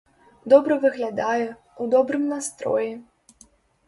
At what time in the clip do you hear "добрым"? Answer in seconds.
1.91-2.23